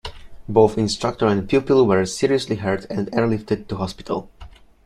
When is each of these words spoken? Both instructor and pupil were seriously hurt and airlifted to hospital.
Both 0.49 0.79
instructor 0.79 1.27
and 1.27 1.47
pupil 1.47 1.85
were 1.85 2.07
seriously 2.07 2.55
hurt 2.55 2.85
and 2.85 3.05
airlifted 3.11 3.67
to 3.67 3.75
hospital. 3.75 4.31